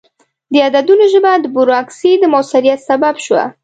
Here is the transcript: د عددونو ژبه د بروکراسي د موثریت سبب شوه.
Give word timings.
د 0.51 0.53
عددونو 0.67 1.05
ژبه 1.13 1.31
د 1.39 1.45
بروکراسي 1.55 2.11
د 2.19 2.23
موثریت 2.33 2.79
سبب 2.89 3.15
شوه. 3.25 3.43